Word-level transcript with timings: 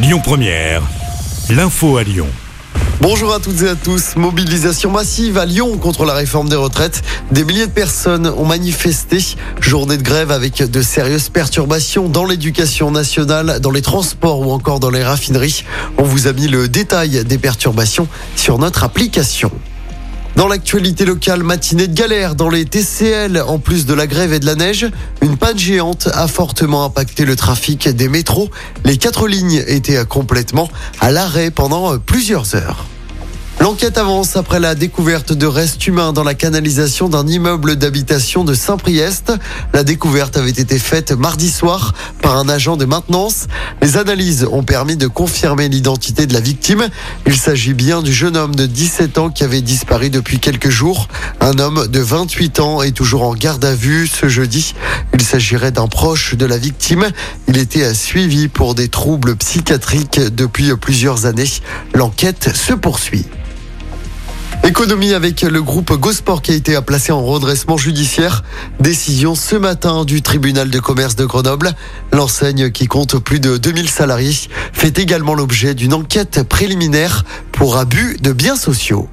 Lyon 0.00 0.20
Première, 0.22 0.82
l'info 1.50 1.96
à 1.96 2.04
Lyon. 2.04 2.28
Bonjour 3.00 3.34
à 3.34 3.40
toutes 3.40 3.62
et 3.62 3.68
à 3.68 3.74
tous. 3.74 4.14
Mobilisation 4.14 4.92
massive 4.92 5.38
à 5.38 5.44
Lyon 5.44 5.76
contre 5.76 6.04
la 6.04 6.12
réforme 6.12 6.48
des 6.48 6.54
retraites. 6.54 7.02
Des 7.32 7.42
milliers 7.42 7.66
de 7.66 7.72
personnes 7.72 8.28
ont 8.28 8.44
manifesté. 8.44 9.18
Journée 9.60 9.96
de 9.96 10.02
grève 10.04 10.30
avec 10.30 10.62
de 10.62 10.82
sérieuses 10.82 11.30
perturbations 11.30 12.08
dans 12.08 12.24
l'éducation 12.24 12.92
nationale, 12.92 13.58
dans 13.58 13.72
les 13.72 13.82
transports 13.82 14.46
ou 14.46 14.52
encore 14.52 14.78
dans 14.78 14.90
les 14.90 15.02
raffineries. 15.02 15.64
On 15.96 16.04
vous 16.04 16.28
a 16.28 16.32
mis 16.32 16.46
le 16.46 16.68
détail 16.68 17.24
des 17.24 17.38
perturbations 17.38 18.06
sur 18.36 18.58
notre 18.58 18.84
application. 18.84 19.50
Dans 20.38 20.46
l'actualité 20.46 21.04
locale, 21.04 21.42
matinée 21.42 21.88
de 21.88 21.94
galère 21.94 22.36
dans 22.36 22.48
les 22.48 22.64
TCL. 22.64 23.42
En 23.44 23.58
plus 23.58 23.86
de 23.86 23.92
la 23.92 24.06
grève 24.06 24.32
et 24.32 24.38
de 24.38 24.46
la 24.46 24.54
neige, 24.54 24.86
une 25.20 25.36
panne 25.36 25.58
géante 25.58 26.08
a 26.14 26.28
fortement 26.28 26.84
impacté 26.84 27.24
le 27.24 27.34
trafic 27.34 27.88
des 27.88 28.08
métros. 28.08 28.48
Les 28.84 28.98
quatre 28.98 29.26
lignes 29.26 29.64
étaient 29.66 30.06
complètement 30.06 30.70
à 31.00 31.10
l'arrêt 31.10 31.50
pendant 31.50 31.98
plusieurs 31.98 32.54
heures. 32.54 32.86
L'enquête 33.60 33.98
avance 33.98 34.36
après 34.36 34.60
la 34.60 34.76
découverte 34.76 35.32
de 35.32 35.44
restes 35.44 35.84
humains 35.84 36.12
dans 36.12 36.22
la 36.22 36.34
canalisation 36.34 37.08
d'un 37.08 37.26
immeuble 37.26 37.74
d'habitation 37.74 38.44
de 38.44 38.54
Saint-Priest. 38.54 39.32
La 39.74 39.82
découverte 39.82 40.36
avait 40.36 40.50
été 40.50 40.78
faite 40.78 41.10
mardi 41.10 41.50
soir 41.50 41.92
par 42.22 42.36
un 42.36 42.48
agent 42.48 42.76
de 42.76 42.84
maintenance. 42.84 43.48
Les 43.82 43.96
analyses 43.96 44.46
ont 44.52 44.62
permis 44.62 44.96
de 44.96 45.08
confirmer 45.08 45.68
l'identité 45.68 46.26
de 46.26 46.34
la 46.34 46.40
victime. 46.40 46.86
Il 47.26 47.36
s'agit 47.36 47.74
bien 47.74 48.00
du 48.00 48.12
jeune 48.12 48.36
homme 48.36 48.54
de 48.54 48.64
17 48.64 49.18
ans 49.18 49.28
qui 49.28 49.42
avait 49.42 49.60
disparu 49.60 50.08
depuis 50.08 50.38
quelques 50.38 50.70
jours. 50.70 51.08
Un 51.40 51.58
homme 51.58 51.88
de 51.88 52.00
28 52.00 52.60
ans 52.60 52.82
est 52.82 52.92
toujours 52.92 53.24
en 53.24 53.34
garde 53.34 53.64
à 53.64 53.74
vue 53.74 54.06
ce 54.06 54.28
jeudi. 54.28 54.74
Il 55.14 55.22
s'agirait 55.22 55.72
d'un 55.72 55.88
proche 55.88 56.36
de 56.36 56.46
la 56.46 56.58
victime. 56.58 57.08
Il 57.48 57.58
était 57.58 57.92
suivi 57.92 58.46
pour 58.46 58.76
des 58.76 58.88
troubles 58.88 59.34
psychiatriques 59.34 60.20
depuis 60.20 60.76
plusieurs 60.76 61.26
années. 61.26 61.50
L'enquête 61.92 62.54
se 62.54 62.72
poursuit. 62.72 63.26
Économie 64.68 65.14
avec 65.14 65.40
le 65.40 65.62
groupe 65.62 65.94
Gosport 65.94 66.42
qui 66.42 66.52
a 66.52 66.54
été 66.54 66.78
placé 66.82 67.10
en 67.10 67.24
redressement 67.24 67.78
judiciaire. 67.78 68.44
Décision 68.80 69.34
ce 69.34 69.56
matin 69.56 70.04
du 70.04 70.20
tribunal 70.20 70.68
de 70.68 70.78
commerce 70.78 71.16
de 71.16 71.24
Grenoble. 71.24 71.74
L'enseigne 72.12 72.70
qui 72.70 72.86
compte 72.86 73.16
plus 73.18 73.40
de 73.40 73.56
2000 73.56 73.88
salariés 73.88 74.36
fait 74.74 74.98
également 74.98 75.34
l'objet 75.34 75.74
d'une 75.74 75.94
enquête 75.94 76.42
préliminaire 76.42 77.24
pour 77.50 77.78
abus 77.78 78.18
de 78.20 78.30
biens 78.32 78.56
sociaux. 78.56 79.08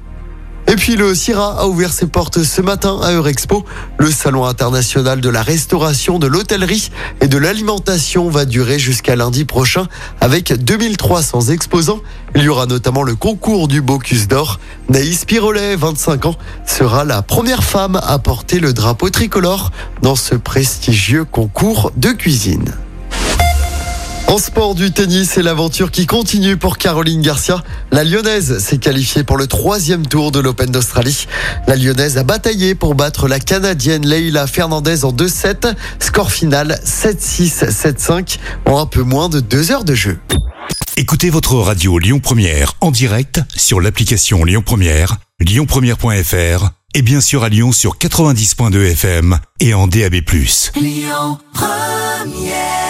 Et 0.68 0.74
puis 0.74 0.96
le 0.96 1.14
CIRA 1.14 1.60
a 1.60 1.66
ouvert 1.66 1.92
ses 1.92 2.06
portes 2.06 2.42
ce 2.42 2.60
matin 2.60 2.98
à 3.02 3.12
Eurexpo. 3.12 3.64
Le 3.98 4.10
salon 4.10 4.44
international 4.44 5.20
de 5.20 5.28
la 5.28 5.42
restauration, 5.42 6.18
de 6.18 6.26
l'hôtellerie 6.26 6.90
et 7.20 7.28
de 7.28 7.38
l'alimentation 7.38 8.28
va 8.28 8.44
durer 8.44 8.78
jusqu'à 8.78 9.14
lundi 9.14 9.44
prochain 9.44 9.86
avec 10.20 10.52
2300 10.52 11.50
exposants. 11.50 12.00
Il 12.34 12.42
y 12.42 12.48
aura 12.48 12.66
notamment 12.66 13.04
le 13.04 13.14
concours 13.14 13.68
du 13.68 13.80
Bocuse 13.80 14.26
d'Or. 14.26 14.58
Naïs 14.88 15.24
Pirolet, 15.24 15.76
25 15.76 16.26
ans, 16.26 16.36
sera 16.66 17.04
la 17.04 17.22
première 17.22 17.62
femme 17.62 18.00
à 18.02 18.18
porter 18.18 18.58
le 18.58 18.72
drapeau 18.72 19.08
tricolore 19.08 19.70
dans 20.02 20.16
ce 20.16 20.34
prestigieux 20.34 21.24
concours 21.24 21.92
de 21.96 22.10
cuisine. 22.10 22.74
En 24.28 24.38
sport 24.38 24.74
du 24.74 24.90
tennis, 24.90 25.38
et 25.38 25.42
l'aventure 25.42 25.92
qui 25.92 26.04
continue 26.04 26.56
pour 26.56 26.78
Caroline 26.78 27.22
Garcia. 27.22 27.62
La 27.92 28.02
Lyonnaise 28.02 28.58
s'est 28.58 28.78
qualifiée 28.78 29.22
pour 29.22 29.36
le 29.36 29.46
troisième 29.46 30.04
tour 30.04 30.32
de 30.32 30.40
l'Open 30.40 30.70
d'Australie. 30.70 31.28
La 31.68 31.76
Lyonnaise 31.76 32.18
a 32.18 32.24
bataillé 32.24 32.74
pour 32.74 32.96
battre 32.96 33.28
la 33.28 33.38
Canadienne 33.38 34.04
Leila 34.04 34.48
Fernandez 34.48 35.04
en 35.04 35.12
2-7. 35.12 35.74
Score 36.00 36.32
final 36.32 36.80
7-6, 36.84 37.70
7-5 37.70 38.38
en 38.66 38.80
un 38.80 38.86
peu 38.86 39.02
moins 39.02 39.28
de 39.28 39.38
deux 39.38 39.70
heures 39.70 39.84
de 39.84 39.94
jeu. 39.94 40.18
Écoutez 40.96 41.30
votre 41.30 41.54
radio 41.54 41.98
Lyon 41.98 42.18
Première 42.18 42.74
en 42.80 42.90
direct 42.90 43.40
sur 43.54 43.80
l'application 43.80 44.44
Lyon 44.44 44.62
Première, 44.64 45.18
lyonpremière.fr 45.40 46.70
et 46.94 47.02
bien 47.02 47.20
sûr 47.20 47.44
à 47.44 47.48
Lyon 47.48 47.70
sur 47.70 47.96
90.2 47.96 48.90
FM 48.92 49.38
et 49.60 49.72
en 49.74 49.86
DAB+. 49.86 50.14
Lyon 50.74 51.38
Première 51.52 52.85